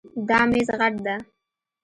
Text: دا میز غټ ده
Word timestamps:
دا 0.29 0.39
میز 0.51 0.69
غټ 0.79 0.93
ده 1.05 1.15